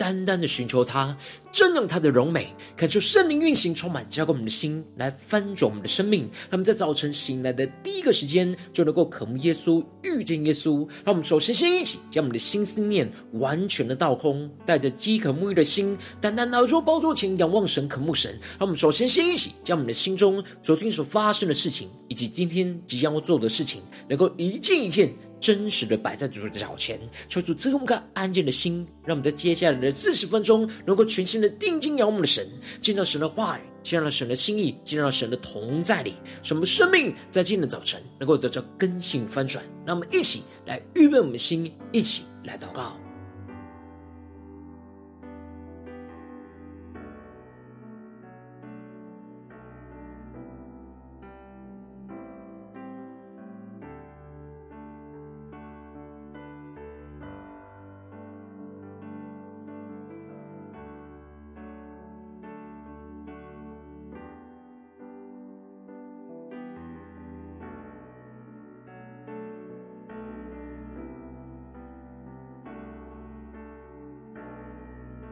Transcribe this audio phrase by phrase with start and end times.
[0.00, 1.14] 单单的寻求他，
[1.52, 6.22] 瞻仰他的荣美，恳求圣灵运行，充满浇灌我们的心，来翻转我们的生命。
[6.22, 10.88] 让我们在早晨醒来的第一个时间，就能够渴慕耶稣，遇见耶稣。
[11.04, 18.32] 让我们首先先一起将我们的心思念完全的倒空，带着饥渴沐浴的心，单单拿出宝座前仰望神，渴慕神。
[18.58, 25.12] 让我们首先先一起将我们的心中昨天所发生的事情，以及今天即将要做的事情，能够一件一件。
[25.40, 32.46] 真实的摆在主的脚前，求主赐给我们个安静的心，让我们在接下来的四十分钟，能够全心的定睛仰望的神，
[32.80, 39.64] 见到神的话语，见到神的心意，见到神的同在里，什么生命在今天的早晨能够得到更新翻转。
[39.86, 42.96] 让我们一起来预备我们的心，一起来祷告。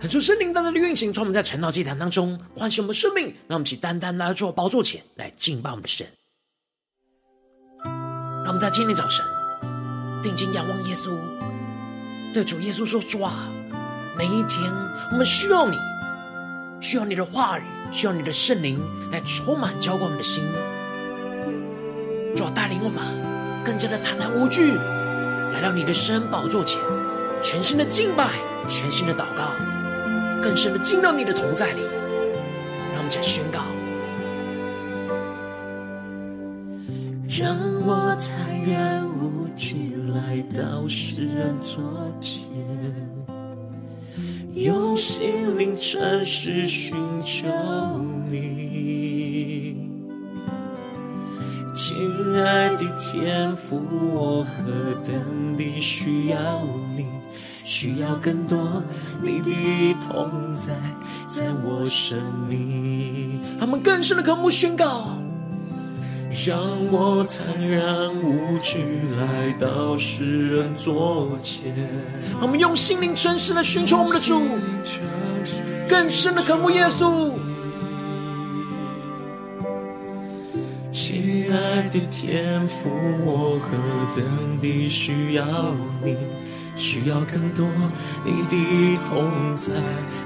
[0.01, 6.07] 恳求圣灵单单的运行，从我们在晨祷祭坛当中唤醒我们生命，让我们起单单来到宝座前来敬拜我们的神。
[7.83, 9.27] 让我们在今天早晨
[10.23, 11.19] 定睛仰望耶稣，
[12.33, 13.49] 对主耶稣说：“主啊，
[14.17, 14.73] 每一天
[15.11, 15.77] 我们需要你，
[16.81, 20.45] 需要你的话语，需要你的圣灵来充满浇灌我们的心。
[22.37, 23.03] 主啊，带领我们
[23.65, 24.75] 更加的坦然无惧，
[25.53, 26.81] 来到你的圣宝座前，
[27.43, 28.31] 全新的敬拜，
[28.69, 29.51] 全新的祷告。”
[30.43, 31.81] 更深的进到你的同在里，
[32.93, 33.61] 让我们再宣告。
[37.29, 41.83] 让我坦然无惧来到世人座
[42.21, 42.51] 前，
[44.55, 47.47] 用心灵诚实寻求
[48.29, 49.77] 你，
[51.75, 52.11] 亲
[52.43, 53.81] 爱的天父，
[54.15, 56.63] 我何等地需要
[56.97, 57.07] 你。
[57.65, 58.83] 需要更多
[59.21, 60.73] 你的同在，
[61.27, 62.19] 在我生
[62.49, 63.41] 命。
[63.59, 65.19] 他们更深的渴慕宣告，
[66.47, 66.59] 让
[66.91, 68.79] 我坦然无惧
[69.19, 71.75] 来到世人座前。
[72.41, 74.41] 我们用心灵诚实的寻求我们的主，
[75.89, 77.33] 更深的渴慕耶稣。
[80.91, 82.89] 亲爱的天父，
[83.25, 83.77] 我何
[84.15, 85.45] 等地需要
[86.03, 86.17] 你。
[86.79, 87.67] 需要更多
[88.25, 89.73] 你的同在，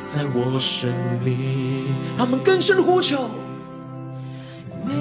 [0.01, 0.93] 在我生
[1.25, 1.87] 命。
[2.19, 3.31] 他们更深的呼求，
[4.85, 4.93] 每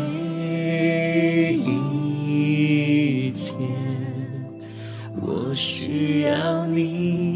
[1.53, 3.53] 一天
[5.19, 7.30] 我需要，你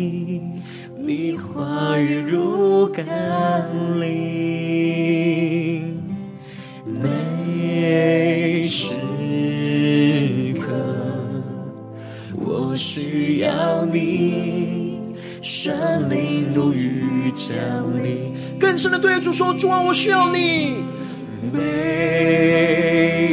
[18.98, 20.84] 对主说：“主啊，我需要你。
[21.52, 21.60] 每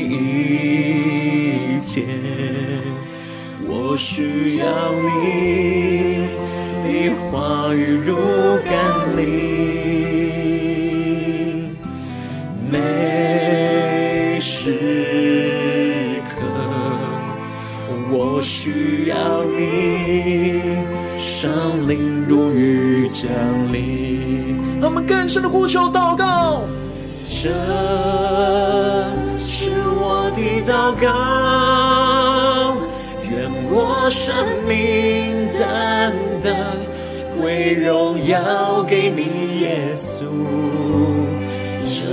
[0.09, 2.07] 一天，
[3.67, 6.29] 我需要你，
[6.85, 8.17] 你话语如
[8.65, 9.21] 甘霖。
[12.71, 16.35] 每时刻，
[18.11, 20.77] 我需要你，
[21.19, 23.31] 圣灵如雨。”降
[23.71, 24.12] 临，
[24.93, 26.61] 我们更深的呼求祷告。
[27.25, 27.49] 这
[29.39, 32.77] 是我的祷告，
[33.23, 34.35] 愿我生
[34.69, 36.13] 命单
[36.43, 36.53] 单
[37.41, 40.27] 归荣耀给你，耶稣。
[41.83, 42.13] 这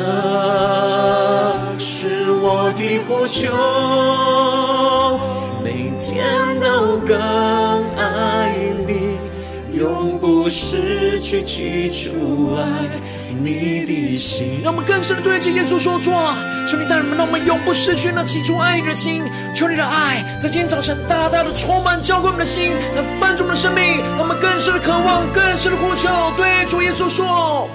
[1.77, 3.51] 是我的呼求，
[5.61, 7.68] 每天都更。
[10.19, 12.61] 不失去起初爱
[13.41, 14.59] 你的心。
[14.63, 16.37] 让我们更深的对着耶稣说：主啊，
[16.67, 19.23] 求你带人们，让我们永不失去那起初爱你的心。
[19.55, 23.99] 求你的爱在今天早晨大大的充满浇灌我们的心，来翻转我们的生命。
[24.17, 27.69] 让我们更深的渴望，更深的呼求，对主耶稣说：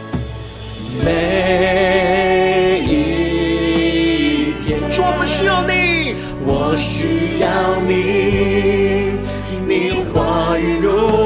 [1.04, 6.14] 每一天，主，我们需要你，
[6.44, 7.48] 我需要
[7.88, 9.18] 你。
[9.66, 11.23] 你话语如，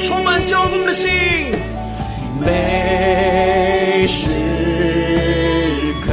[0.00, 1.10] 充满骄纵的心，
[2.40, 4.28] 每时
[6.06, 6.12] 刻，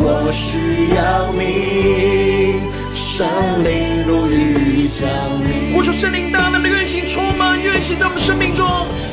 [0.00, 2.60] 我需要你，
[2.94, 3.28] 山
[3.62, 5.08] 林如雨降
[5.44, 8.66] 临，我求圣灵大能的运行，充满运行在我们生命中，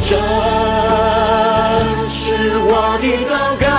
[0.03, 0.17] 这
[2.07, 3.76] 是我的祷告。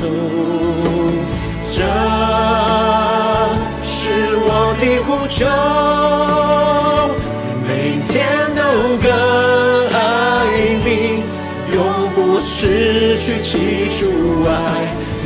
[0.00, 0.02] 稣。
[1.62, 1.76] 这
[3.84, 3.92] 是
[4.42, 4.48] 我
[4.78, 5.38] 的呼求，
[7.68, 7.70] 每
[8.08, 8.10] 天
[8.56, 8.60] 都
[8.96, 9.06] 更
[9.94, 9.98] 爱
[10.84, 10.88] 你，
[11.74, 11.78] 永
[12.14, 13.98] 不失去起初
[14.48, 14.50] 爱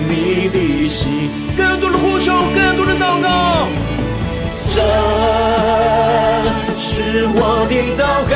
[0.08, 0.10] 你
[0.48, 0.56] 的
[0.88, 1.30] 心。
[1.56, 3.26] 更多的呼求，更多的祷告。
[4.74, 4.80] 这
[6.74, 7.38] 是我
[7.68, 8.34] 的祷告，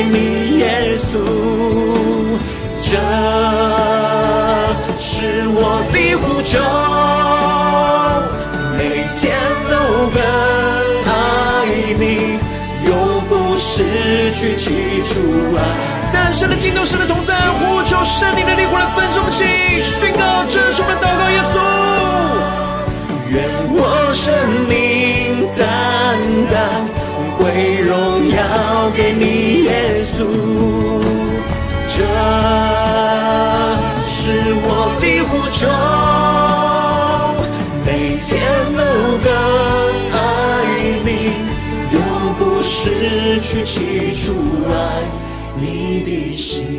[0.00, 0.64] 给你，耶
[0.96, 1.20] 稣。
[2.82, 2.96] 这
[4.96, 6.58] 是我的呼求，
[8.78, 8.80] 每
[9.14, 9.36] 天
[9.68, 9.74] 都
[10.08, 10.18] 更
[11.04, 11.12] 爱
[11.98, 12.40] 你，
[12.88, 12.90] 永
[13.28, 15.20] 不失去起初
[15.56, 15.60] 爱。
[16.12, 19.46] 但神的敬拜，神的同在，呼求圣灵的灵魂来焚烧我们心，
[19.82, 21.54] 宣告这是我们祷告，耶稣。
[23.28, 23.38] 愿
[23.74, 24.32] 我生
[24.66, 25.60] 命单
[26.50, 26.58] 单
[27.52, 30.24] 归荣耀给你，耶稣。
[31.88, 31.98] 这
[34.06, 34.30] 是
[34.62, 35.66] 我的呼求，
[37.84, 37.88] 每
[38.20, 38.30] 天
[38.76, 38.78] 都
[39.24, 39.28] 更
[40.12, 40.16] 爱
[41.04, 41.08] 你，
[41.92, 41.98] 永
[42.38, 43.74] 不失去起
[44.14, 44.32] 初
[44.70, 44.72] 爱。
[45.58, 45.64] 你
[46.04, 46.78] 的心，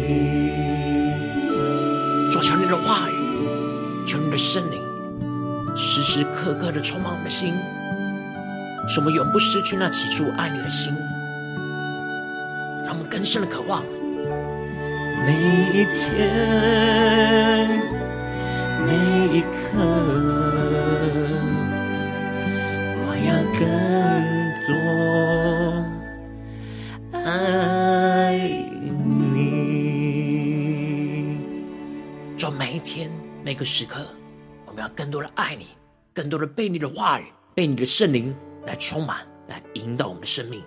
[2.32, 4.82] 主，求你的话语，求你的圣灵，
[5.76, 7.54] 时时刻刻的充满我们的心，
[8.94, 10.94] 使我们永不失去那起初爱你的心，
[12.84, 13.82] 让我们更深的渴望。
[15.26, 15.32] 每
[15.72, 17.70] 一天，
[18.86, 18.94] 每
[19.38, 19.48] 一刻，
[22.98, 23.64] 我要更
[24.68, 24.74] 多
[27.18, 27.32] 爱。
[32.58, 33.10] 每一天，
[33.42, 34.06] 每个时刻，
[34.66, 35.68] 我们要更多的爱你，
[36.14, 37.24] 更多的被你的话语、
[37.56, 38.36] 被你的圣灵
[38.66, 40.64] 来充满，来引导我们的生命。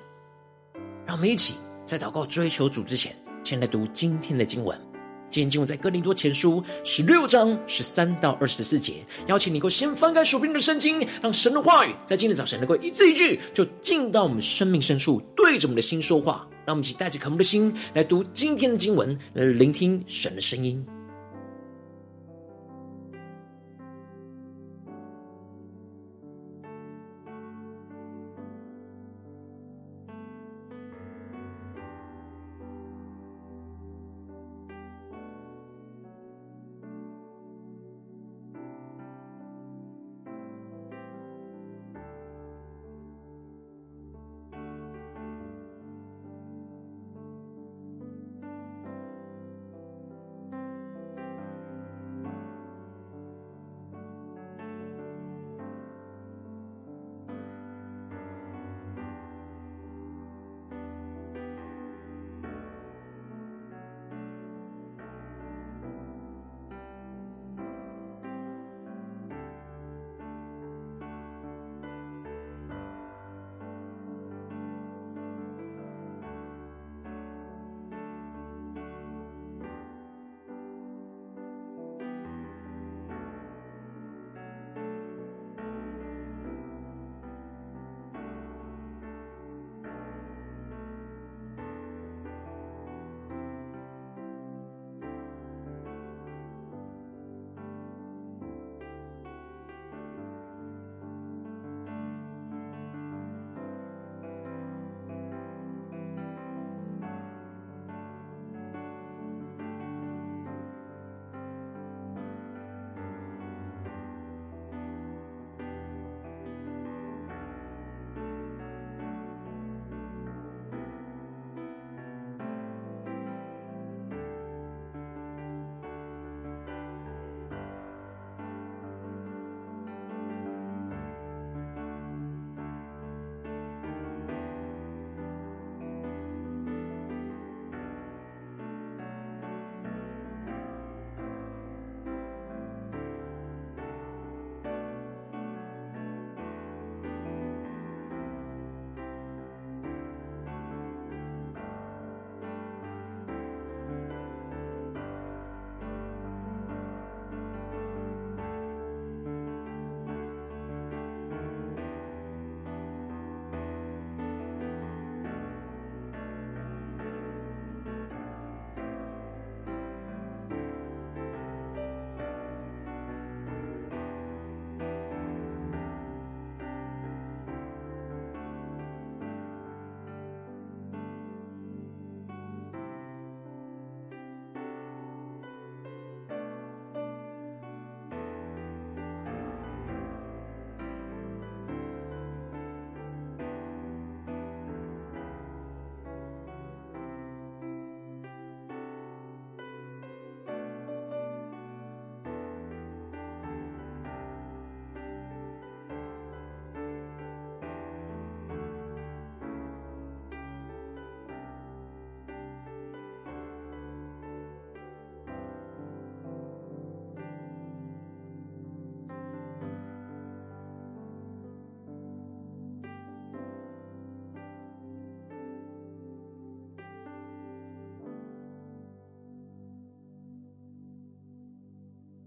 [1.06, 1.54] 让我们一起
[1.84, 4.78] 在祷告、追求主之前，先来读今天的经文。
[5.30, 9.04] 今天经文在哥林多前书十六章十三到二十四节。
[9.26, 16.46] 邀请你能够先翻开手边的圣经，让神的话语在今天早晨能够一字一句，就进到我们生命深处，对着我们的心说话。
[16.66, 20.86] 让我们一起带着渴慕的心来读今天的经文，来聆听神的声音。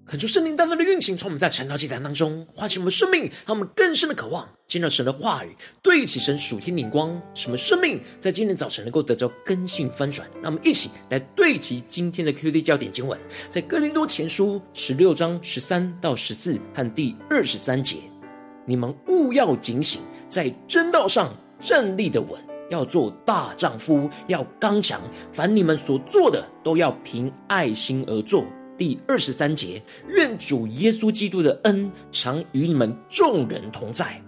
[0.08, 10.26] 恳求圣灵单单的运行，从我们在晨祷祭坛当中唤醒我们生命，让我们更深的渴望见到神的话语，对齐神属天灵光，什么生命在今天早晨能够得到更新翻转。
[10.42, 17.98] 让我们一起来对齐今天的 QD 焦点经文，在哥林多前书十六章十三到十四和第二十三节：
[18.66, 20.00] 你们务要警醒，
[20.30, 25.02] 在真道上站立的稳，要做大丈夫，要刚强。
[25.34, 28.46] 凡你们所做的，都要凭爱心而做。
[28.78, 34.22] 第二十三节，愿主耶稣基督的恩常与你们众人同在。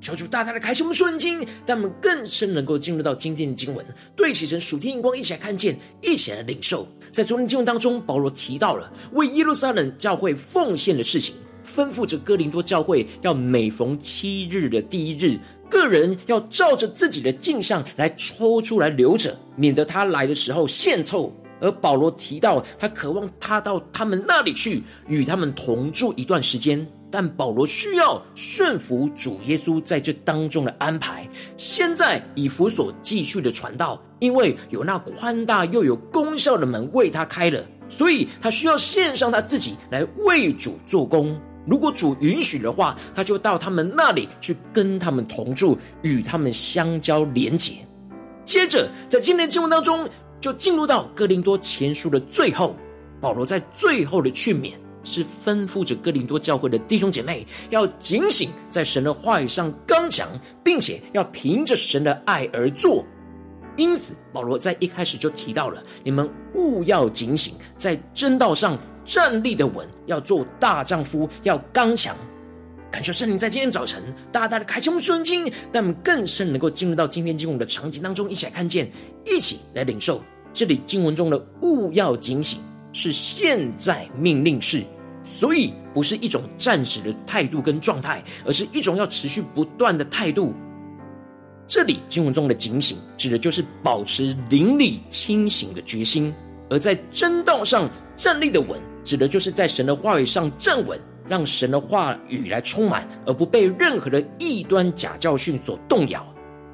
[0.00, 3.84] 求主大大的开启我们属灵经，让我们更深能够进入到今天的经文，
[4.16, 6.88] 对齐成属天眼光，一起来看见，一起来领受。
[7.12, 11.34] 在昨天经文当中，保罗提到了为耶路撒冷教会奉献的事情，
[11.66, 15.38] 吩咐着哥林多教会要每逢七日的第一日，
[15.68, 21.30] 个人要照着自己的径向来抽出来留着，免得他来的时候献凑。
[21.60, 26.86] 而保罗提到，他渴望他到他们那里去，与他们同住一段时间。
[27.12, 31.28] 但保罗需要顺服主耶稣在这当中的安排。
[31.56, 41.36] 现在以弗所继续的传道，因为有那宽大又有功效的门为他开了，所以他需要献上他自己来为主做工。
[41.66, 47.74] 如果主允许的话，他就到他们那里去，跟他们同住，与他们相交连结。
[48.44, 50.08] 接着，在今天的经文当中。
[50.40, 52.74] 就进入到哥林多前书的最后，
[53.20, 54.72] 保罗在最后的劝勉
[55.04, 60.28] 是吩咐着哥林多教会的弟兄姐妹要警醒，在神的话语上刚强，
[60.64, 63.04] 并且要凭着神的爱而做。
[63.76, 72.16] 因此，保罗在一开始就提到了：你们务要警醒，在正道上站立的稳，要做大丈夫，要刚强。
[72.90, 78.90] 感谢圣灵在今天早晨大大的开启我们属灵经，让我们更深能够进入到今天经文的场景当中，一起来看见，
[79.24, 80.20] 一起来领受。
[80.52, 82.60] 这里经文中的“勿要警醒”
[82.92, 84.82] 是现在命令式，
[85.22, 90.52] 所以不是一种暂时的态度跟状态，而是一种要持续不断的态度。
[91.68, 96.32] 这里经文中的“警醒”指的就是保持灵里清醒的决心；
[96.68, 99.86] 而在真道上站立的稳，指的就是在神。
[99.86, 101.00] 的话语上站稳。
[101.30, 106.26] 让神的话语来充满，而不被任何的异端假教训所动摇。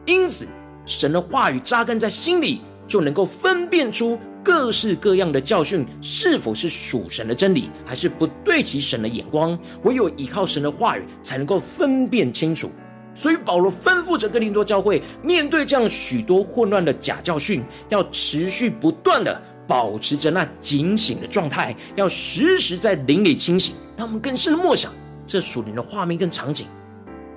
[0.06, 0.48] 因此，
[0.86, 9.58] 神的话语扎根在心里，就能够分辨出各式各样的教训是否是属神的真理，还是不对其神的眼光。
[9.82, 12.70] 唯有依靠神的话语，才能够分辨清楚。
[13.14, 19.38] 所以，保罗吩咐着哥林多教会，面对这样许多混乱的假教训，要持续不断的。
[19.68, 23.74] 保持着那警醒的状态，要时时在灵里清醒。
[23.96, 24.92] 让我们更深的默想
[25.26, 26.66] 这属灵的画面跟场景。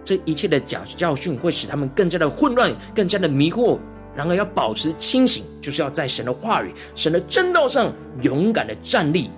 [0.04, 3.78] 这一切的假教训会使他们更加的混乱，更加的迷惑。
[4.16, 9.30] 然而，要保持清醒，就是要在神的话语、神的正道上勇敢的站立。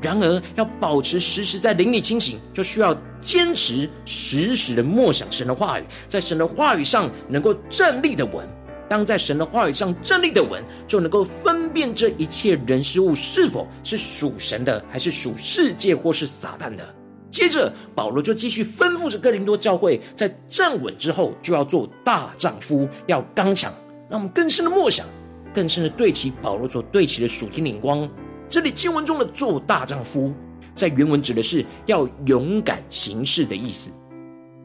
[0.00, 8.48] 然而，要保持时时在灵里清醒，就需要坚持时时的默想神的话语，在神的话语上能够站立的稳。
[8.88, 16.94] 当在神的话语上站立的稳，就能够分辨这一切人事物是否是属神的，还是属世界或是撒旦的。
[17.30, 23.72] 接着，保罗就继续吩咐着哥林多教会，在站稳之后，就要做大丈夫，要刚强。
[24.08, 25.04] 让我们更深的默想，
[25.52, 28.08] 更深的对齐保罗所对齐的属天灵光。
[28.48, 30.32] 这里经文中的“做大丈夫”，
[30.76, 33.90] 在原文指的是要勇敢行事的意思。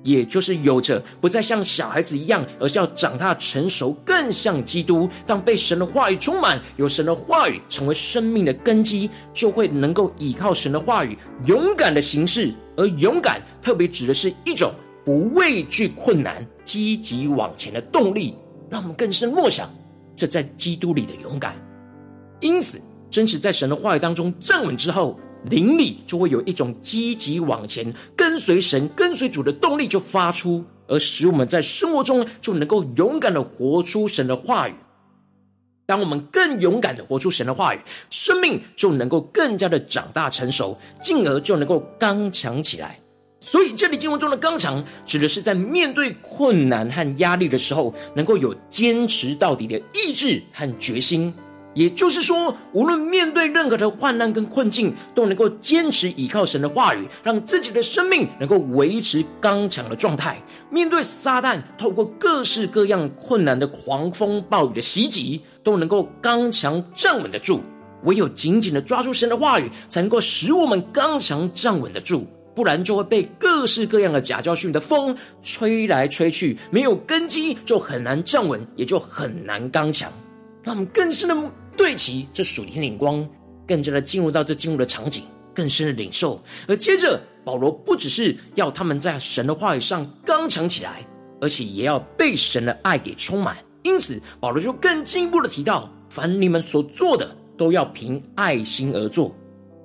[0.03, 5.07] 也就是有着不再像小孩子一样，而是要长大成熟，更像基督。
[5.25, 12.53] 当被神的话语充满，有神的话语成为生命的根基，就会能够依靠神的话语，勇敢的行事。
[12.77, 14.71] 而勇敢特别指的是一种
[15.05, 18.35] 不畏惧困难、积极往前的动力。
[18.69, 19.69] 让我们更深默想，
[20.15, 21.53] 这在基督里的勇敢。
[22.39, 25.19] 因此，真实在神的话语当中站稳之后。
[25.49, 34.73] 灵里就会有一种积极往前、跟随神、跟随主的动力就发出，而使我们在生活中就能够勇敢的活出神的话语。
[35.87, 37.79] 当我们更勇敢的活出神的话语，
[38.09, 42.97] 生命就能够更加的长大成熟，进而就能够刚强起来。
[43.41, 51.33] 所以，这里经文中的刚强，指的是在面对困难和压力的时候，能够有坚持到底的意志和决心。
[51.73, 60.41] 也就是说，无论面对任何的患难跟困境，都能够坚持依靠神的话语，让自己的生命能够维持刚强的状态。
[60.69, 67.61] 面对撒旦透过各式各样困难的狂风暴雨的袭击，都能够刚强站稳得住。
[68.03, 72.27] 唯有紧紧的抓住神的话语，才能够使我们刚强站稳得住。
[72.53, 80.11] 不然就会被各式各样的假教训的风吹来吹去，没有根基就很难站稳，也就很难刚强。
[80.63, 81.51] 让我们更深的。
[81.75, 83.27] 对齐这属天灵光，
[83.67, 85.23] 更加的进入到这进入的场景，
[85.53, 86.41] 更深的领受。
[86.67, 91.05] 而接着，保罗不只是要他们在神的话语上刚强起来，
[91.39, 93.57] 而且也要被神的爱给充满。
[93.83, 99.35] 因此，保罗就更进一步的提到：凡你们所做的，都要凭爱心而做。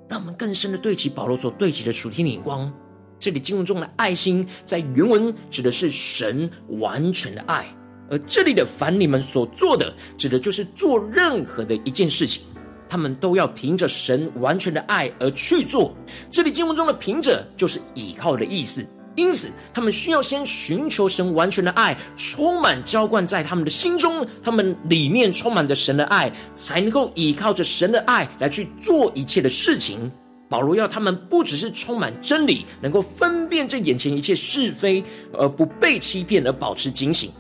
[0.08, 2.72] 让我们更深的对齐保罗所对齐的属天眼光。
[3.18, 7.66] 这里经文中的爱心，在原文指的是神完全的爱，
[8.10, 12.42] 而这里的凡你们所做的，指的就是做任何的一件事情，
[12.88, 15.94] 他们都要凭着神完全的爱而去做。
[16.30, 18.86] 这里经文中的凭着，就是倚靠的意思。
[19.16, 30.12] 因此，他们需要先寻求神完全的爱，充满浇灌在他们的心中，他们里面充满着神的爱，才能够依靠着神的爱来去做一切的事情。
[30.50, 37.30] 保罗要他们不只是充满真理，能够分辨这眼前一切是非，而不被欺骗而保持警醒，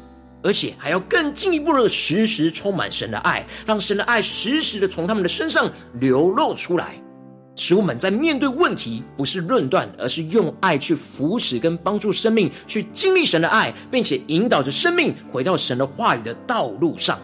[0.46, 6.94] 而且还要更进一步的时时充满神的爱，让神的爱时时的从他们的身上流露出来，
[7.56, 17.18] 使我们在面对问题不是论断，而是用爱去扶持跟帮助生命去经历神的爱，并且引导着生命回到神的话语的道路上。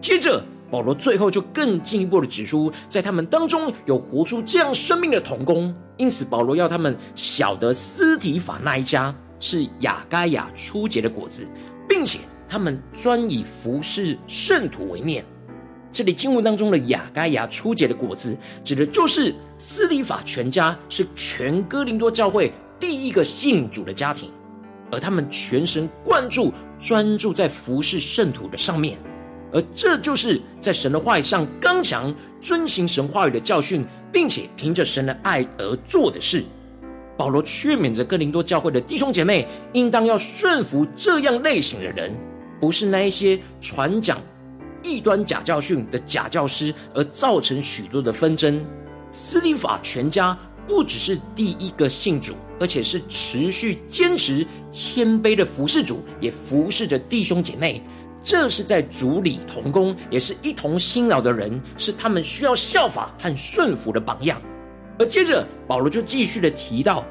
[0.00, 0.42] 接着。
[0.70, 11.44] 保罗最后就更进一步的指出，在他们当中有活出这样生命的童工，因此保罗要他们晓得斯提法那一家是亚该亚初结的果子，
[11.88, 15.24] 并且他们专以服侍圣徒为念。
[15.92, 24.28] 这里经文当中的雅该亚初结的果子，指的就是斯里法全家是全哥林多教会第一个信主的家庭，
[24.90, 28.98] 而他们全神贯注、专注在服侍圣徒的上面。
[29.52, 36.44] 而这就是在神的话语上刚强，遵行神话语的教训，并且凭着神的爱而做的事。
[37.16, 42.12] 保罗劝勉着哥林多教会的弟兄姐妹，应当要顺服这样类型的人，
[42.60, 44.18] 不是那一些传讲
[44.82, 48.64] 异端假教训的假教师，而造成许多的纷争。
[49.10, 57.82] 斯提法全家不只是第一个信主，而且是持续坚持谦卑的服侍主，也服侍着弟兄姐妹。
[58.22, 64.40] 这是在主里同工，也是一同辛劳的人，是他们需要效法和顺服的榜样。
[64.98, 67.04] 而接着，保罗就继续的提到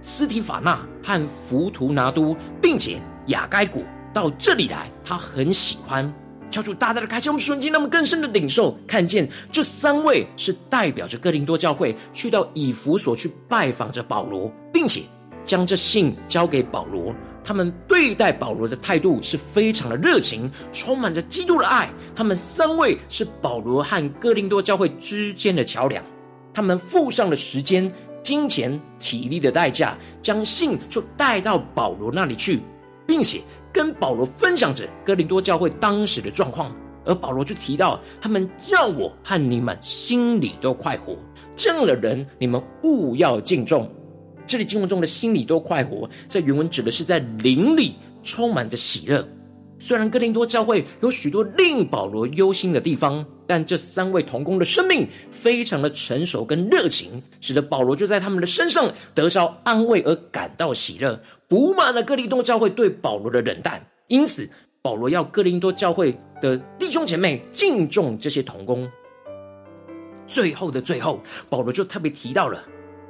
[0.00, 6.10] 斯提法纳和浮图拿都，并且雅该古到这里来，他很喜欢。
[6.50, 15.02] 求主大大的开启我们瞬间，那么更深的领受，看见这三位是代表着哥林多教会去到以弗所去拜访着保罗，并且
[15.44, 17.12] 将这信交给保罗。
[17.42, 21.90] 他们对待保罗的态度是非常的热情，充满着基督的爱。
[22.14, 26.02] 他们三位是保罗和哥林多教会之间的桥梁，
[26.54, 32.60] 他们付上了时间、金钱、体力的代价，将信就带到保罗那里去，
[33.06, 33.42] 并且
[33.74, 36.74] 跟保罗分享着哥林多教会当时的状况。
[37.04, 41.14] 而保罗就提到，他们让我和你们心里都快活，
[41.54, 43.92] 这样的人你们勿要敬重。
[44.46, 49.26] 这里经文中的心里都快活，在原文指的是在灵里充满着喜乐。
[49.78, 63.84] 虽然哥林多教会有许多令保罗忧心的地方，但这三位童工的生命非常的成熟跟热情，使得保罗就在他们的身上得着安慰而感到喜乐，补满了哥林多教会对保罗的冷淡。
[64.08, 64.48] 因此，
[64.82, 68.90] 保罗要哥林多教会的弟兄姐妹敬重这些童工。
[70.26, 72.62] 最后的最后，保罗就特别提到了。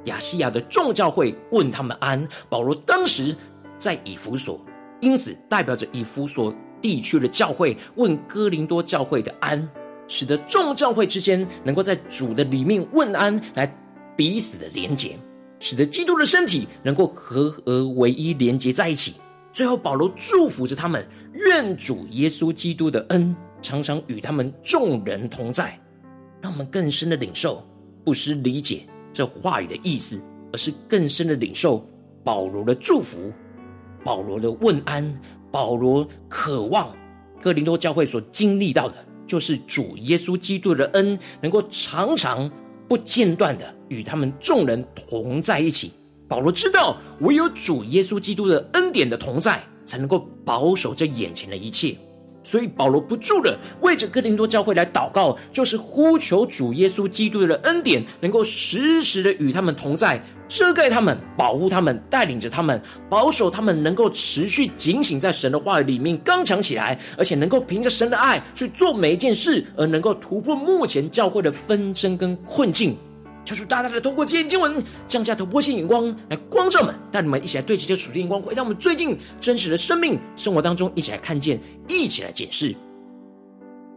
[0.05, 3.35] 亚细亚的众教会问他们安，保罗当时
[3.79, 4.63] 在以弗所，
[5.01, 9.67] 因此代表着以弗所地区的教会问哥林多教会的安，
[10.07, 13.65] 使得众教会之间能够在主的里面问安，来
[14.15, 15.17] 彼此的连结，
[15.59, 19.15] 使得基督的身体能够合而为一，连结在一起。
[19.51, 25.79] 最后，保罗祝福着他们，愿主耶稣基督的恩常常与他们众人同在，
[26.41, 27.65] 让我们更深的领受，
[28.03, 28.81] 不失理解。
[29.13, 31.87] 这话语的意思，而是更深的领受
[32.21, 33.31] 保罗的祝福，
[34.03, 36.93] 保罗的问安，保罗渴望
[37.41, 42.49] 哥林多教会所经历到的，就是主耶稣基督的恩，能够常常
[42.87, 45.91] 不间断的与他们众人同在一起。
[46.27, 51.95] 保罗知道，唯有主耶稣基督的恩典的同在，才能够保守这眼前的一切。
[52.45, 62.79] 所以保罗不住的为着哥林多教会来祷告，就是呼求主耶稣基督的恩典，能够时时的与他们同在，遮盖他们，保护他们，带领着他们，
[63.09, 72.95] 保守他们，能够持续警醒在神的话语里面，刚强起来，而且能够凭着神的爱去做每一件事，而能够突破目前教会的纷争跟困境。
[73.45, 82.75] 求主大大的透过今天经文降下头破性眼光来光照们，带你们一起来对齐这属天眼光，回到我们最近真实的生命生活当中，一起来看见，一起来解释。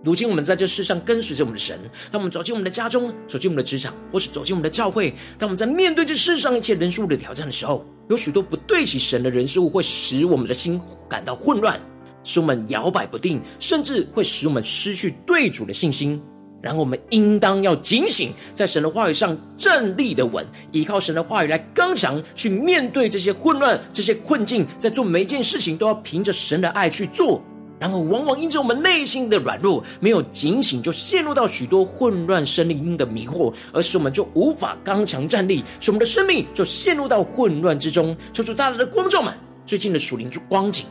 [0.04, 1.78] 如今我们在这世上跟随着我们的神，
[2.12, 11.80] 当我们走进我们的家中，走进我们的职场，或是走进我们的教会，当我们在面对这世上一切人事物的挑战的时候，有许多不对齐神的人事物会使我们的心感到混乱，
[12.22, 16.22] 使我们摇摆不定，甚至会使我们失去对主的信心。
[16.60, 27.40] 然后我们应当要警醒，在神的话语上站立的稳，依靠神的话语来刚强，去面对这些混乱、这些困境，在做每一件事情都要凭着神的爱去做。
[27.80, 38.16] 然后往往因着我们内心的软弱，没有警醒，就陷入到许多混乱生命的迷惑，而使我们就无法刚强站立，使我们的生命就陷入到混乱之中。
[38.32, 39.32] 求主大大的光照们，
[39.64, 40.86] 最近的属灵光景，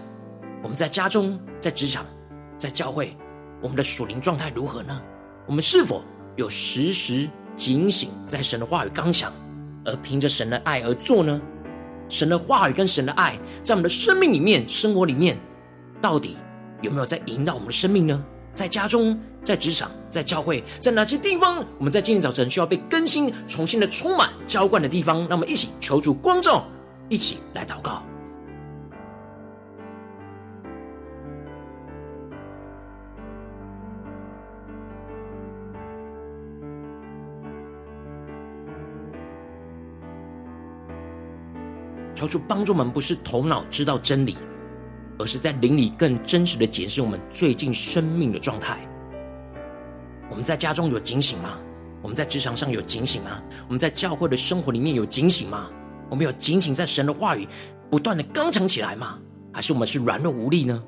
[0.64, 2.06] 我们在家中、在职场、
[2.58, 3.14] 在教会，
[3.62, 5.02] 我们的属灵状态如何呢？
[5.48, 6.04] 我们是否
[6.36, 9.32] 有时时警醒，在神的话语刚强，
[9.86, 11.42] 而凭着神的爱而做呢？
[12.10, 15.38] 神的话语跟神的爱，在我们的生命里面、生活里面，
[16.02, 16.36] 到底
[16.82, 18.22] 有没有在引导我们的生命呢？
[18.54, 25.20] 在家中、在职场、在教会，在哪些地方，我们在今天早晨需要被更新、重新的充满、浇灌的地方？
[25.30, 26.68] 让我们一起求主光照，
[27.08, 28.04] 一起来祷告。
[42.18, 44.36] 求主帮助我们，不是头脑知道真理，
[45.20, 48.80] 而是在灵里更真实的检视我们最近生命的状态。
[50.28, 51.60] 我们在家中有警醒吗？
[52.02, 53.40] 我们在职场上有警醒吗？
[53.68, 55.70] 我们在教会的生活里面有警醒吗？
[56.10, 57.48] 我们有警醒在神的话语
[57.88, 59.20] 不断的刚强起来吗？
[59.54, 60.84] 还是我们是软弱无力呢？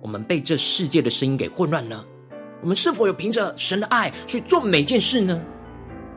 [0.00, 2.04] 我们被这世界的声音给混乱呢？
[2.60, 5.40] 我们是否有凭着神的爱去做每件事呢？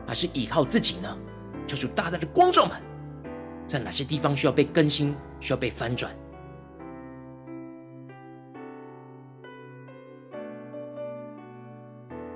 [0.08, 1.16] 还是依靠自己呢？
[1.68, 2.76] 求主大大的光照们。
[3.66, 6.10] 在哪些地方需要被更新，需要被翻转？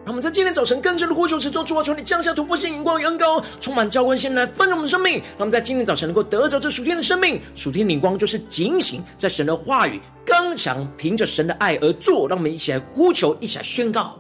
[0.03, 5.19] 让我们在今天早晨更深的呼求之中，主啊，求你降下突破性、眼光与恩膏，充满浇灌，先来翻转我们的生命。
[5.19, 12.29] 让我们在今天早晨能够得着这属天的生命，属天的眼光就是警醒，在神的话语刚强，凭着神的爱而做。
[12.29, 14.19] 让我们一起来呼求，一起来宣告。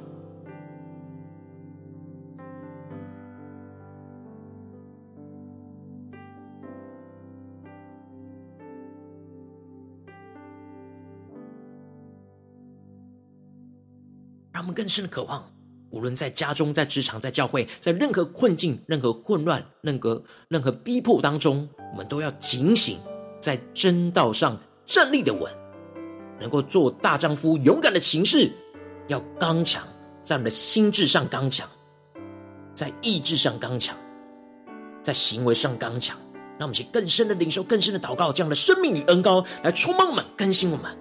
[14.60, 15.42] 让我们更深的渴望，
[15.88, 22.98] 无论在家中、在职场、在教会，在任何困境、任何混乱、任何任何逼迫当中，我们都要警醒，
[23.40, 25.50] 在真道上站立的稳，
[26.38, 28.52] 能够做大丈夫、勇敢的行事，
[29.08, 29.82] 要刚强，
[30.22, 31.66] 在我们的心智上刚强，
[32.74, 33.96] 在意志上刚强，
[35.02, 36.18] 在行为上刚强。
[36.58, 40.94] 让我们去更深的领受、更深的祷告，这样的生命与恩膏来充满我们、更新我们。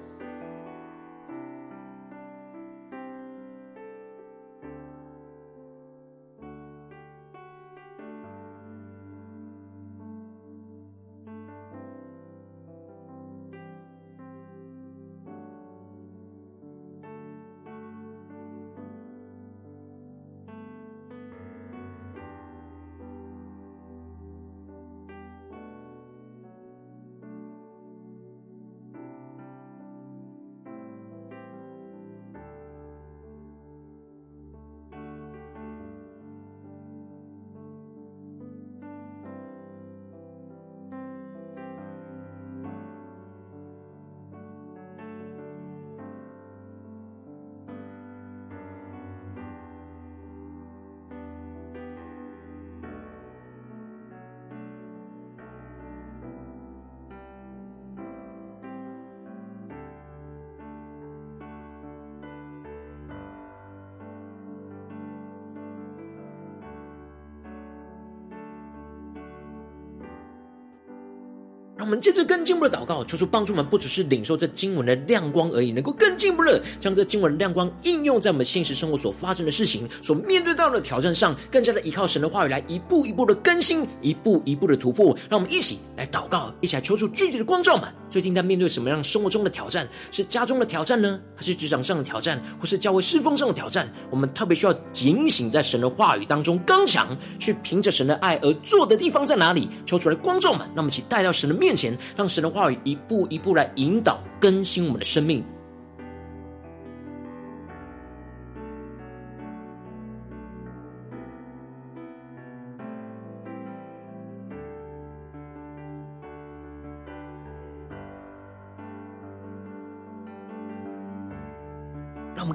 [71.80, 85.18] 让我们借着更进步的祷告，求出帮助我们，不只是领受这经文的亮光而已，能够更进步的将这经文的亮光应用在我们现实生活所发生的事情、所面对到的挑战上，更加的依靠神的话语来一步一步的更新，一步一步的突破。
[85.30, 87.88] 让我们一起来祷告，一起来求出具体的光照们。
[88.10, 89.88] 最近在面对什么样生活中的挑战？
[90.12, 91.19] 是家中的挑战呢？
[91.36, 92.41] 还是职场上的挑战？
[92.60, 93.88] 或是教会侍奉上的挑战？
[94.10, 99.69] 我们特别需要警醒，在神的话语当中刚强，去凭着神的爱而做的地方在哪里？
[99.86, 101.60] 求出来光照们，让我们一起带到神的。
[101.60, 105.43] 面前，让神的话语一步一步来引导更新我们的生命。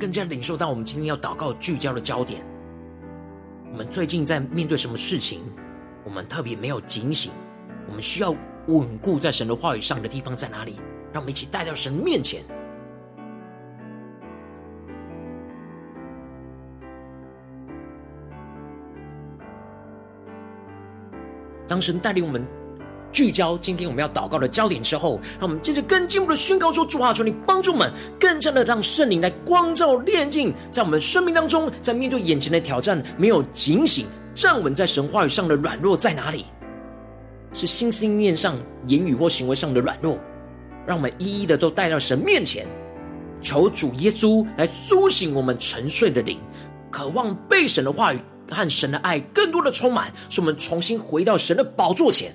[0.04, 2.44] 更加领受到我们今天要祷告聚焦的焦点。
[3.72, 5.40] 我们最近在面对什么事情？
[6.04, 7.32] 我们特别没有警醒，
[7.88, 8.36] 我们需要
[8.66, 10.78] 稳固在神的话语上的地方在哪里？
[11.10, 12.42] 让我们一起带到神面前。
[21.66, 22.46] 当神带领我们
[23.14, 36.46] 聚焦今天我们要祷告的焦点之后，让我们接着更进一步的宣告说：“主啊，求你帮助我们，更加的让圣灵来光照炼净，在我们生命当中，在面对眼前的挑战，没有警醒站稳在神话语上的软弱在哪里？
[37.52, 40.18] 是心思念上、言语或行为上的软弱，
[40.84, 42.66] 让我们一一的都带到神面前，
[43.40, 46.36] 求主耶稣来苏醒我们沉睡的灵，
[46.90, 48.18] 渴望被神的话语。”
[48.50, 52.30] 和神的爱更多的充满，使我们重新回到神的宝座前，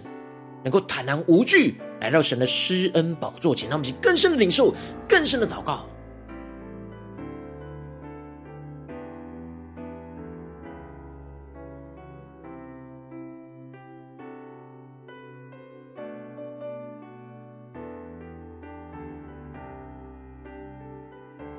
[0.63, 4.73] 能够坦然无惧来到神的施恩宝座前，让我们去更深的领受，
[5.07, 5.85] 更深的祷告。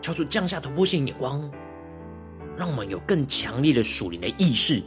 [0.01, 1.51] 求主降下突破性眼光。
[2.57, 4.83] 让我们有更强烈的属灵的意识，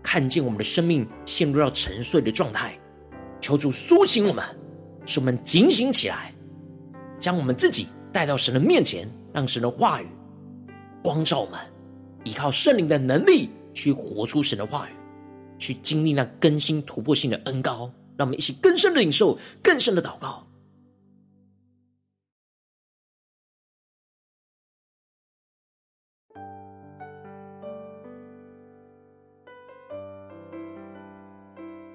[0.00, 2.78] 看见我们的生命陷入到沉睡的状态。
[3.44, 4.42] 求主苏醒我们，
[5.04, 6.32] 使我们警醒起来，
[7.20, 10.06] 将我们自己带到神的面前，让神的话语
[11.02, 11.60] 光照我们，
[12.24, 14.92] 依靠圣灵的能力去活出神的话语，
[15.58, 17.92] 去经历那更新突破性的恩高。
[18.16, 20.46] 让我们一起更深的领受，更深的祷告。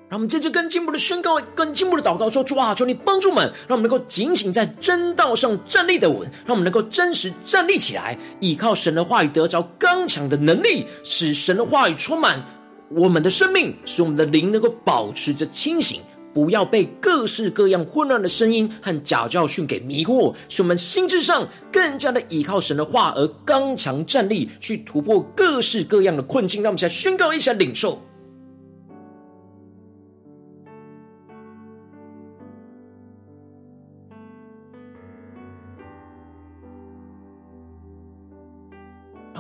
[0.10, 12.44] 让我们接着更进一步的宣告，更进一步的祷告，说：主啊，求你帮助我们，让我们能够警醒在真道上站立的稳，让我们能够真实站立起来，依靠神的话语得着刚强的能力，使神的话语充满
[12.90, 16.02] 我们的生命，使我们的灵能够保持着清醒，
[16.34, 26.64] 不要被各式各样混乱的声音和假教训给迷惑，使我们心智上更加的依靠神的话而刚强站立，去突破各式各样的困境。
[26.64, 28.02] 让我们现在宣告一下领受。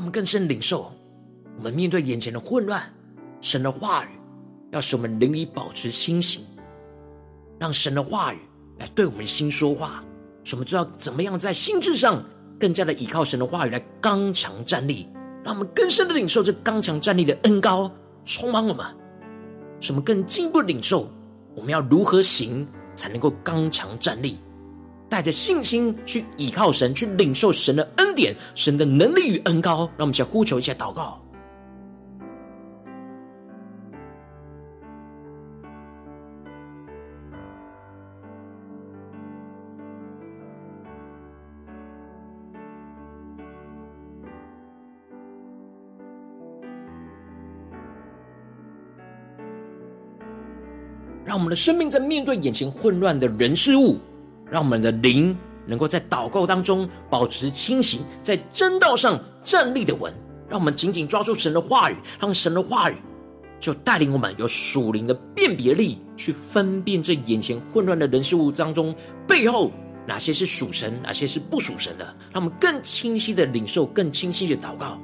[0.09, 0.91] 更深领受，
[1.57, 2.81] 我们面对眼前的混乱，
[3.41, 4.09] 神的话语
[4.71, 6.43] 要使我们灵里保持清醒，
[7.59, 8.39] 让神的话语
[8.77, 10.03] 来对我们心说话，
[10.43, 12.23] 使我们知道怎么样在心智上
[12.59, 15.07] 更加的依靠神的话语来刚强站立。
[15.41, 17.89] 让我们更深的领受这刚强站立的恩膏
[18.25, 18.85] 充满我们，
[19.79, 21.09] 使我们更进一步领受
[21.55, 24.37] 我们要如何行才能够刚强站立。
[25.09, 31.19] 带着信心去倚靠神，去领受神的恩典、神的能力与恩膏，让我们先呼求，一下祷告。
[51.25, 53.97] 让我们的生命在面对眼前混乱的人事物。
[54.51, 60.13] 让我们的灵能够在祷告当中保持清醒，在真道上站立的稳。
[60.49, 62.95] 让我们紧紧抓住神的话语，让神的话语
[63.59, 68.95] 就带领我们有属灵的辨别力，去分辨这眼前混乱的人事物当中
[69.27, 69.71] 背后
[70.07, 72.05] 哪些是属神，哪些是不属神的。
[72.33, 74.99] 让我们更清晰的领受，更清晰的祷告。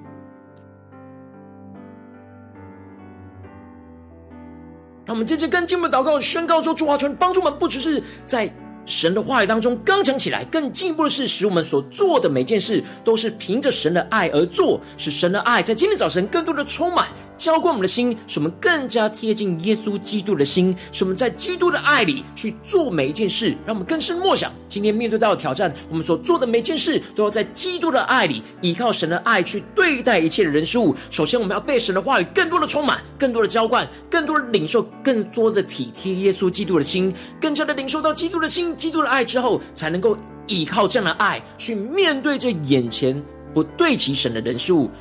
[5.06, 8.52] 让我们接着跟进一步祷告，宣告说：主啊，求你帮助我们，不只是在。
[8.86, 17.08] 神的话语当中刚强起来，更进一步的是，使我们所做的每件事都是凭着神的爱而做，使神的爱在今天早晨更多的充满。
[17.38, 24.50] 浇灌我们的心，使我们更加贴近耶稣基督的心，使我们在基督的爱里去做每一件事，让我们更深默想。
[24.76, 30.94] 今天面对到的挑战，我们所做的每件事都要在基督的爱里，依靠神的爱去对待一切的人事物。
[31.10, 44.92] 首先，我们要被神的话语更多的充满，更多的浇灌，更多的领受，更多的体贴耶稣基督的心，更加的领受到基督的心、基督的爱之后，才能够依靠这样的爱去面对这眼前不对齐神的人事物。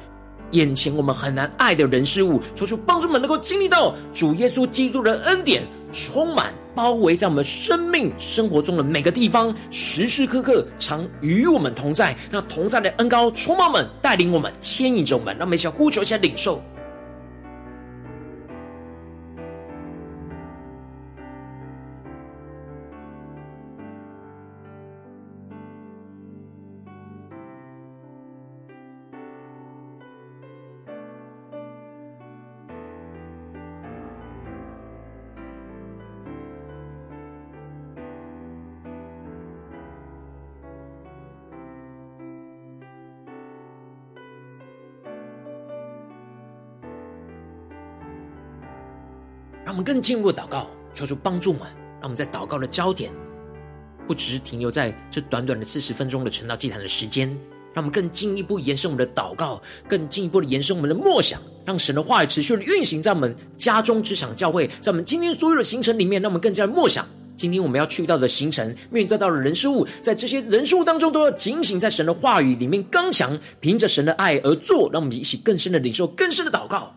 [0.51, 12.17] 眼前我们很难爱的人事物，求求帮助们能够经历到主耶稣基督的恩典，充满包围在我们生命生活中的每个地方，时时刻刻常与我们同在。
[12.31, 15.37] 让同在的恩高充满们，带领我们，牵引着我们。
[15.37, 16.63] 让我们一起呼求，一下领受。
[49.95, 51.69] 更进一步的祷告，求主帮助我们，
[52.01, 53.13] 让我们在祷告的焦点，
[54.09, 57.29] 不只是停留在这短短的四十分钟的晨祷祭坛的时间，
[57.73, 67.07] 让我们更进一步延伸我们的祷告，更进一步的延伸我们的默想，让神的话语持续的运行在我们家中、职场、教会，在我们今天所有的行程里面，让我们更加的默想。
[67.37, 74.91] 今天我们要去到的行程，面对到的人事物，在这些人事物当中，都要警醒在神的话语里面刚强，凭着神的爱而做。
[74.93, 76.97] 让我们一起更深的领受，更深的祷告。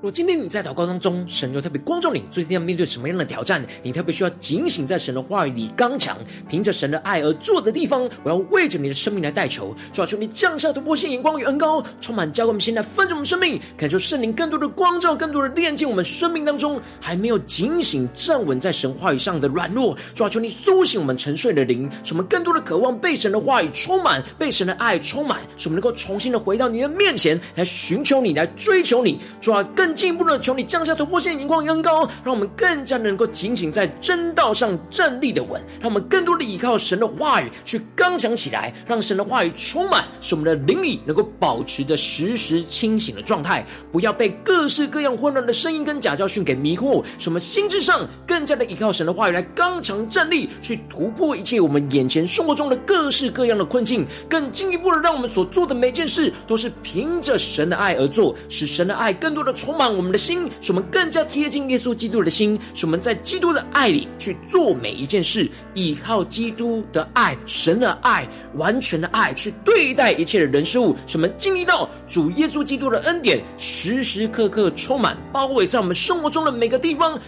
[0.00, 3.60] 如果今天你在祷告当中，神又特别光照你，最近要面对什么样的挑战？
[3.82, 6.16] 你特别需要警醒，在神的话语里刚强，
[6.48, 29.87] 凭着神的爱而做的地方，我要为着你的生命来代求，抓住，你降下突破性眼光与恩膏，充满教灌我们现在分盛我们生命，感受圣灵更多的光照，更多的炼净我们生命当中还没有警醒站稳在神话语上的软弱，抓住，你苏醒我们沉睡的灵，使我们更多的渴望被神的话语充满，被神的爱充满，使我们能够重新的回到你的面前来寻求你，来追求你，抓，更。
[29.88, 59.77] 更进一步的求你降下突破性眼光与恩膏，让我们更加能够紧紧在真道上站立的稳，让我们更多的依靠神的话语去刚强起来，让神的话语充满，使我们的灵里能够保持着时时清醒的状态，不要被各式各样混乱的声音跟假教训给迷惑，使我们心智上更加的依靠神的话语来刚强站立，去突破一切我们眼前生活中的各式各样的困境，更进一步的让我们所做的每件事都是凭着神的爱而做，使神的爱更多的充。
[59.78, 77.18] 满我们的心，使我们更加贴近耶稣基督的心，使我们在基督的爱里去做每一件事，依靠基督的爱、神的爱、完全的爱去对待一切的人事物，使我们经历到主耶稣基督的恩典，时时刻刻充满包围在我们生活中的每个地方，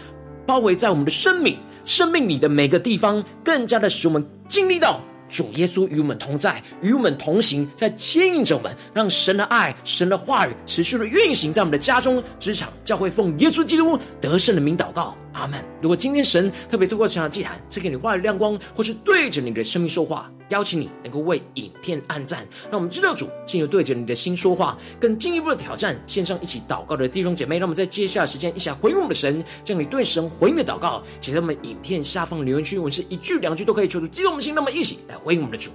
[0.44, 5.00] 包围在我们的生命、生命里的每个地方，更加的使我们经历到。
[5.30, 15.16] 主耶稣与我们同在，与我们同行，在牵引着我们，让神的爱、神的话语持续的运行在我们的家中、职场、教会，奉耶稣基督得胜的名祷告。
[15.32, 15.64] 阿门。
[15.80, 27.58] 如果今天神特别透过这场祭坛赐给你话语亮光，或是对着你的生命说话，邀请你能够为影片按赞，让我们知道主进而对着你的心说话，更进一步的挑战线上一起祷告的弟兄姐妹。
[27.58, 34.54] 让我们在接下来的时间一起来回应我们的神，将你对神回应的祷告写在我们影片下方留言区，我们是一句两句都可以求助激动我们的心。
[34.54, 35.70] 那么一起来回应我们的主。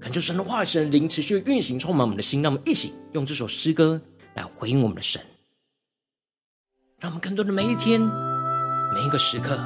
[0.00, 2.40] 恳求神的话语，神灵持续运行，充满我们的心。
[2.40, 4.00] 让我们一起用这首诗歌
[4.34, 5.20] 来回应我们的神，
[7.00, 8.00] 让我们更多的每一天、
[8.92, 9.56] 每一个时刻，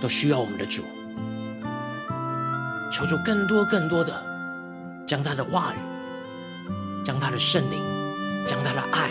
[0.00, 0.82] 都需要我们的主。
[2.90, 4.12] 求主更多、更多的
[5.06, 5.78] 将他的话语、
[7.04, 7.80] 将他的圣灵、
[8.44, 9.10] 将他的爱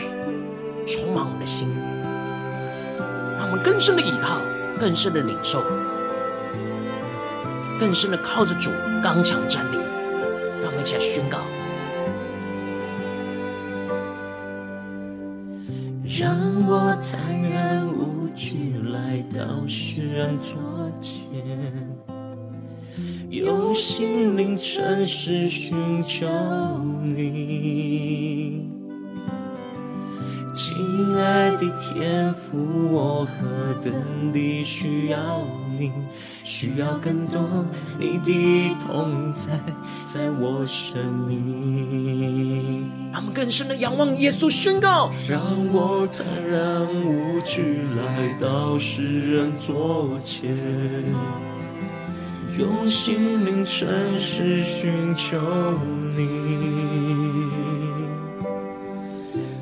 [0.85, 1.73] 充满我们的心，
[3.37, 4.41] 让我们更深的依靠、
[4.77, 5.63] 更深的领受。
[7.79, 8.69] 更深的靠着主
[9.01, 9.77] 刚强站立，
[10.61, 11.37] 让我们一起来宣告。
[16.15, 16.37] 让
[16.67, 20.61] 我坦然无惧来到世人桌
[21.01, 21.41] 前，
[23.31, 26.27] 用心灵诚实寻求
[27.01, 28.69] 你。
[30.53, 32.59] 亲爱的天父，
[32.91, 35.17] 我何等地需要
[35.79, 35.91] 你，
[36.43, 37.65] 需要更多
[37.97, 39.59] 你的同在，
[40.13, 42.87] 在我生命。
[43.11, 45.41] 让我们更深的仰望耶稣，宣告：让
[45.73, 50.55] 我坦然无惧来到世人桌前，
[52.59, 53.89] 用心灵诚
[54.19, 55.35] 实寻求
[56.15, 56.21] 你。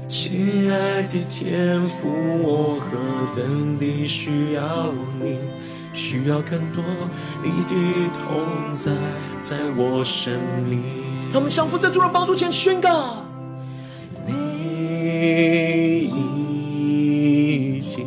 [0.05, 2.09] 亲爱的天父，
[2.43, 2.97] 我何
[3.33, 4.91] 等地需要
[5.21, 5.37] 你，
[5.93, 6.83] 需要更多
[7.43, 7.75] 你的
[8.13, 8.91] 同在，
[9.41, 10.81] 在我生命。
[11.31, 13.23] 他们相扶在主的宝座前宣告：
[14.27, 14.33] 每
[16.09, 18.05] 一天，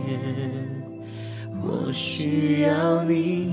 [1.62, 3.48] 我需要你，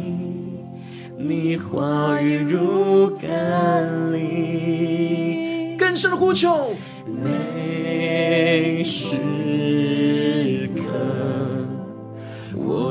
[1.18, 6.74] 你话语如甘霖，更深的呼求。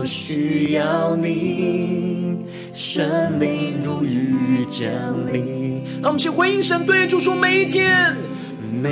[0.01, 2.39] 我需要你，
[2.73, 4.91] 神灵如雨降
[5.31, 5.85] 临。
[6.01, 8.17] 让我们先回应神，对主说：每一天，
[8.83, 8.89] 每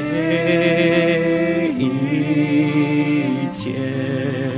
[1.78, 1.88] 一
[3.54, 4.52] 天，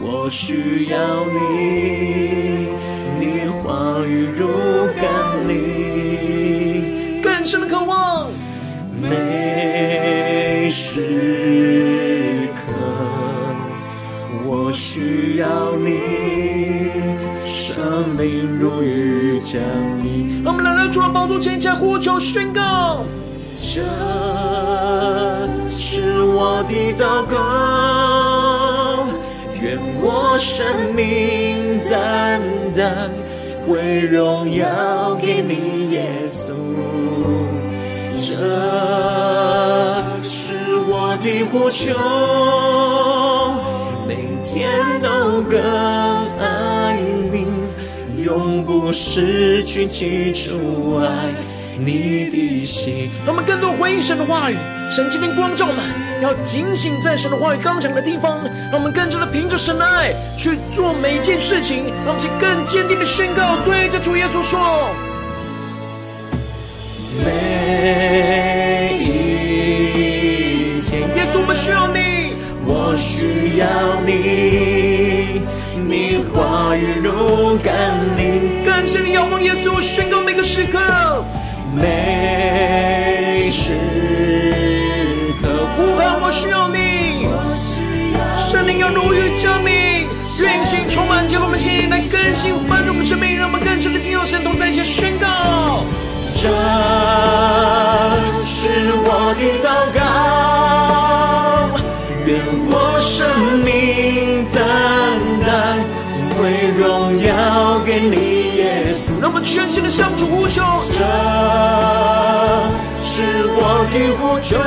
[0.00, 2.68] 我需要你，
[3.20, 4.48] 你话语如
[15.38, 16.90] 要你，
[17.46, 19.62] 生命如雨降
[20.02, 20.42] 临。
[20.44, 23.04] 我们来到主的宝座前，加呼求宣告：
[23.54, 23.82] 这
[25.70, 27.36] 是我的祷告，
[29.62, 30.66] 愿我生
[30.96, 32.42] 命单
[32.76, 33.08] 单
[33.64, 36.52] 归荣耀给你，耶稣。
[38.12, 38.44] 这
[40.20, 40.54] 是
[40.88, 41.94] 我的呼求，
[44.58, 45.60] 天都更
[46.40, 46.96] 爱
[47.30, 47.46] 你，
[48.24, 51.06] 永不失去起初爱
[51.78, 53.08] 你的心。
[53.24, 54.56] 让我们更多回应神的话语，
[54.90, 55.80] 神今天光照我们，
[56.20, 58.40] 要警醒在神的话语刚强的地方，
[58.72, 64.90] 让我们更加的凭着神的爱去做每一件事情，让我们去更坚定的宣告，对着主耶稣说。
[67.24, 71.97] 每一天，耶稣，我们需要你，
[72.98, 73.66] 需要
[74.04, 75.40] 你，
[75.86, 77.72] 你话语如甘
[78.16, 78.64] 霖。
[78.64, 81.24] 更深的仰望耶稣，宣告每个时刻，
[81.74, 83.72] 每时
[85.40, 87.28] 刻，呼喊我需要你，
[88.50, 90.08] 圣灵要如雨降临，
[90.40, 95.84] 运行充满结果我们心来更新翻转我们生命，让我们更深的听到神同在一起宣告。
[96.40, 96.48] 这
[98.44, 100.00] 是我的祷告，
[109.48, 110.62] 全新的向主呼求。
[110.92, 111.02] 这
[113.02, 113.22] 是
[113.56, 114.58] 我的呼求，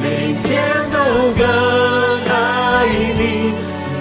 [0.00, 0.62] 每天
[0.92, 0.96] 都
[1.36, 1.42] 更
[2.30, 2.86] 爱
[3.18, 3.52] 你，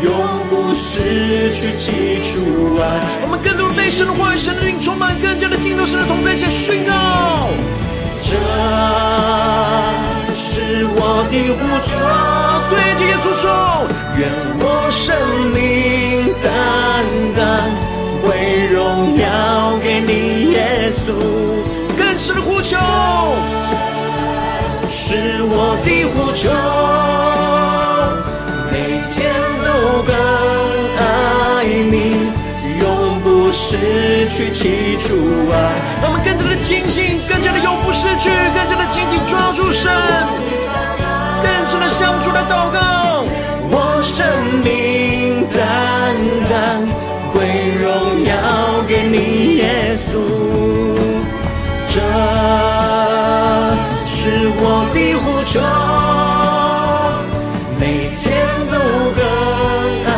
[0.03, 0.07] 永
[0.49, 2.81] 不失去起初爱。
[3.23, 7.49] 我们更多的被神的话语、神的灵充满，更加的敬拜神的同在，一起宣告。
[8.21, 8.35] 这
[10.33, 11.89] 是我的呼求，
[12.69, 13.43] 对着耶稣说，
[14.15, 15.17] 愿我生
[15.51, 15.57] 命
[16.43, 16.47] 单
[17.35, 17.39] 单
[18.21, 21.13] 归荣耀给你，耶稣。
[21.97, 22.77] 更深的呼求，
[24.89, 26.49] 是我的呼求，
[28.71, 29.67] 每天都
[30.03, 30.13] 更
[30.97, 32.31] 爱你，
[32.79, 35.15] 永不失去起初
[35.51, 35.53] 爱。
[36.01, 39.91] 让我们更加的警醒，更加的永不失去，更加的紧紧抓住神，
[51.91, 51.99] 这
[54.05, 55.59] 是我的呼求，
[57.79, 58.21] 每天
[58.69, 58.77] 都
[59.17, 59.19] 更
[60.05, 60.13] 爱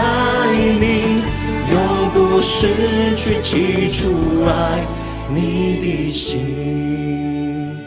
[0.82, 1.24] 你，
[1.72, 1.76] 永
[2.12, 4.84] 不失去起初爱
[5.30, 7.80] 你的心。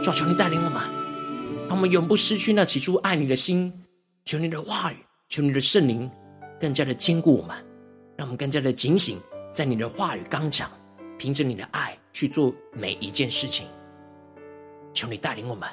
[0.00, 0.80] 主，求你带领我们，
[1.68, 3.72] 让我们永不失去那起初爱你的心。
[4.24, 4.96] 求你的话语，
[5.28, 6.08] 求你的圣灵
[6.60, 7.56] 更加的坚固我们，
[8.16, 9.18] 让我们更加的警醒，
[9.52, 10.70] 在你的话语刚强，
[11.18, 13.68] 凭着你的爱去做每一件事情。
[14.94, 15.68] 求你带领我们。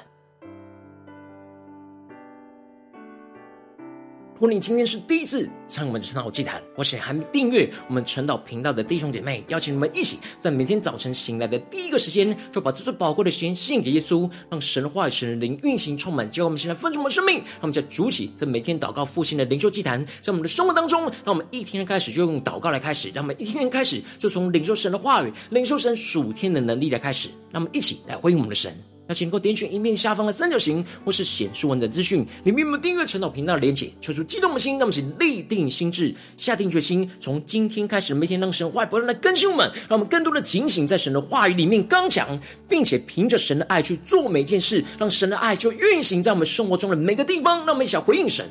[4.34, 17.36] 如果你今天是第一次参与我们的晨祷祭坛，或是还没订阅我们晨祷频道的弟兄姐妹，邀请你们一起在每天早晨醒来的第一个时间，就把这最宝贵的时间献给耶稣，让神的话语、神的灵运行充满，教我们现在分盛我们的生命。
[17.36, 28.74] 让我们在主起，在每天祷告复兴的灵修祭坛，在我们的生活当中，让我们一天开始就用祷告来开始，让我们一天开始就从领受神的话语、领受神属天的能力来开始，让我们一起来回应我们的神。
[29.06, 33.92] 那请能够点选影片下方的三角形，或是显示文的资讯，里面有没有订阅陈祷频道的连结？
[34.00, 42.38] 求出激动的心，让我们一起立定心智，下定决心，从今天开始，每天让神话不断的更新我们，让我们更多的警醒在神的话语里面刚强，
[42.68, 47.58] 并且凭着神的爱去做每件事，让神的爱就运行在我们生活中的每个地方。
[47.64, 48.46] 让我们一起回应神。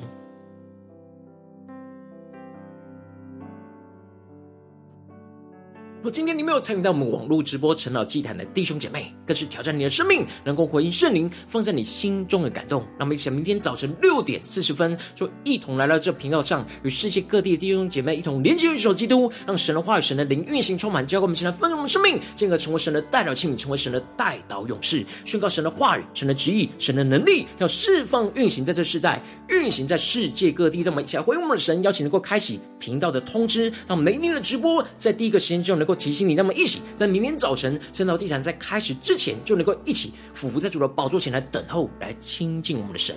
[6.04, 12.82] 若今天你没有参与到我们网络直播晨祷祭坛的弟兄姐妹，更是挑战你的生命，能够回应圣灵放在你心中的感动。
[12.98, 30.82] 让我们一起明天早晨六点四十分，就一同来到这频道上，与世界各地的弟兄姐妹一同连接、运手基督，让神的话语、神的灵运行充满，教会我们现在丰盛的生命，进而成为神的代表器皿，成为神的代祷勇士，宣告神的话语、神的旨意、神的能力，要释放运行在这世代，运行在世界各地。
[30.82, 35.93] 让我们一起来回应我们的神，邀请能够开启频道的通知，让每天的直播在第一个时间就能够。
[35.96, 43.16] 提醒你，那么一起在明天早晨圣道地产在开始之前，就能够一起俯伏在主的宝座前来等候，来亲近我们的神。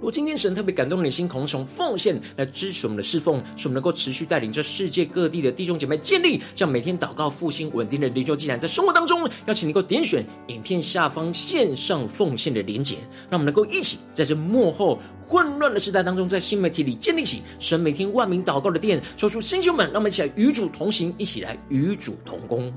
[0.00, 12.96] 如今天神特别感动你的心，可能从奉献来支持我们的侍奉，使我们能够持续带领着世界各地的弟兄姐妹建立这样每天祷告复兴稳定的灵修祭坛，在生活当中，邀请你能够点选影片下方线上奉献的连结，
[13.28, 22.72] 让我们能够一起在这幕后混乱的时代当中，在新媒体里建立起神每天万名祷告的殿，说出星球们，让我们一起来与主同行，一起来与主同工。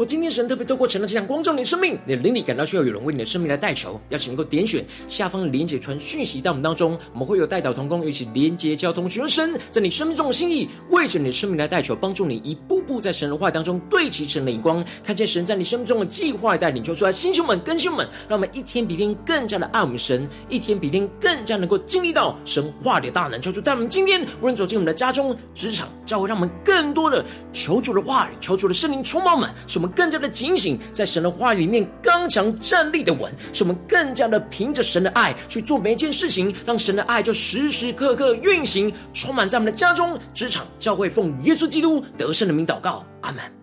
[0.00, 27.22] 我今天神特别透过晨祷祭坛光照你的生命，你的灵里感到需要有人为你的生命来代求，邀请能够点选下方连结传讯息到我们当中，我们会有代祷同工一起连结交通，寻求神在你生命中的心意，为着你的生命来代求，帮助你一步步在神的话语当中对齐神的眼光，看见神在你生命中的计划带领，求出来，弟兄们、更新们，让我们一天比一天更加的爱我们神，一天比一天更加能够经历到神话的大能，求主带我们今天无论走进我们的家中、职场，教会，让我们更多的
[27.52, 29.89] 求主的话语，求主的圣灵充满我们，使我们。
[29.90, 43.59] 更加的警醒，在神的话语里面刚强站立的稳，使我们更加的凭着神的爱去做每一件事情，让神的爱就时时刻刻运行，充满在我们的家中、职场、教会，奉耶稣基督得胜的名祷告，阿门。